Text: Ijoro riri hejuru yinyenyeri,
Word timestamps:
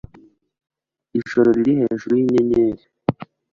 Ijoro 1.19 1.47
riri 1.55 1.73
hejuru 1.81 2.13
yinyenyeri, 2.19 2.83